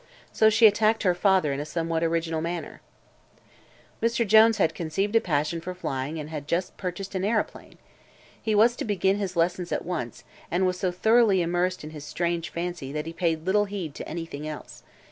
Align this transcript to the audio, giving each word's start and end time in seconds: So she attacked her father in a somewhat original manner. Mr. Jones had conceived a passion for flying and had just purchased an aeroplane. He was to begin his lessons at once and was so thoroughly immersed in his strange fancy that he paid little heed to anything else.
So 0.31 0.49
she 0.49 0.65
attacked 0.65 1.03
her 1.03 1.13
father 1.13 1.53
in 1.53 1.59
a 1.59 1.63
somewhat 1.63 2.03
original 2.03 2.41
manner. 2.41 2.81
Mr. 4.01 4.25
Jones 4.25 4.57
had 4.57 4.73
conceived 4.73 5.15
a 5.15 5.21
passion 5.21 5.61
for 5.61 5.75
flying 5.75 6.17
and 6.19 6.31
had 6.31 6.47
just 6.47 6.75
purchased 6.75 7.13
an 7.13 7.23
aeroplane. 7.23 7.77
He 8.41 8.55
was 8.55 8.75
to 8.77 8.83
begin 8.83 9.17
his 9.17 9.35
lessons 9.35 9.71
at 9.71 9.85
once 9.85 10.23
and 10.49 10.65
was 10.65 10.79
so 10.79 10.91
thoroughly 10.91 11.43
immersed 11.43 11.83
in 11.83 11.91
his 11.91 12.03
strange 12.03 12.49
fancy 12.49 12.91
that 12.91 13.05
he 13.05 13.13
paid 13.13 13.45
little 13.45 13.65
heed 13.65 13.93
to 13.93 14.09
anything 14.09 14.47
else. 14.47 14.81